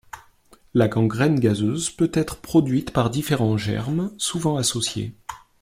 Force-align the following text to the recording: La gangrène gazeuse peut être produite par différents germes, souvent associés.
La 0.73 0.87
gangrène 0.87 1.39
gazeuse 1.39 1.91
peut 1.91 2.09
être 2.15 2.37
produite 2.41 2.89
par 2.91 3.11
différents 3.11 3.55
germes, 3.55 4.11
souvent 4.17 4.57
associés. 4.57 5.13